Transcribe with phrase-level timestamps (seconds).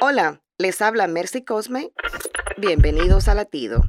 [0.00, 1.90] Hola, les habla Mercy Cosme.
[2.56, 3.82] Bienvenidos a Latido.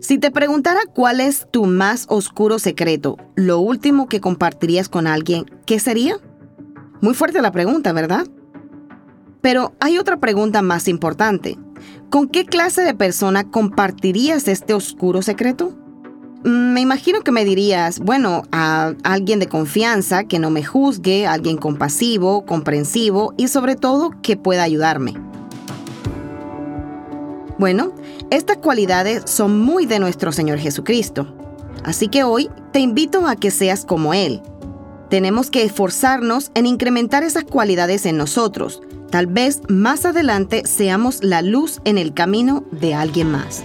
[0.00, 5.44] Si te preguntara cuál es tu más oscuro secreto, lo último que compartirías con alguien,
[5.64, 6.16] ¿qué sería?
[7.00, 8.26] Muy fuerte la pregunta, ¿verdad?
[9.42, 11.56] Pero hay otra pregunta más importante.
[12.10, 15.78] ¿Con qué clase de persona compartirías este oscuro secreto?
[16.44, 21.56] Me imagino que me dirías, bueno, a alguien de confianza, que no me juzgue, alguien
[21.56, 25.14] compasivo, comprensivo y sobre todo que pueda ayudarme.
[27.58, 27.92] Bueno,
[28.30, 31.34] estas cualidades son muy de nuestro Señor Jesucristo.
[31.84, 34.42] Así que hoy te invito a que seas como Él.
[35.08, 38.82] Tenemos que esforzarnos en incrementar esas cualidades en nosotros.
[39.10, 43.64] Tal vez más adelante seamos la luz en el camino de alguien más.